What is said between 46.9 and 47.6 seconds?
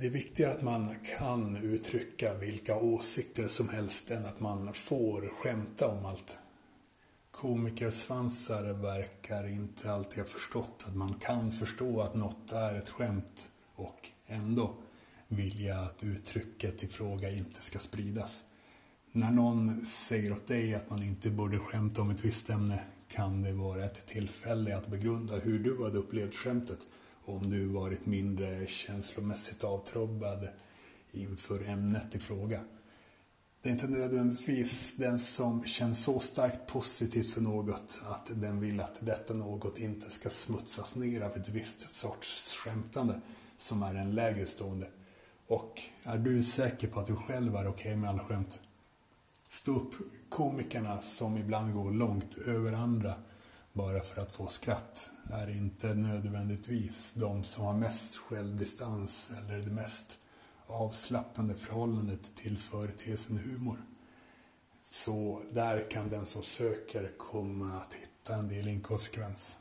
att du själv är